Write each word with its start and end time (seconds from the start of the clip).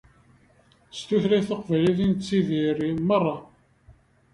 S 0.97 0.99
tutlayt 1.07 1.47
taqbaylit 1.49 1.99
i 2.07 2.07
nettdiri 2.11 2.91
meṛṛa. 3.07 3.37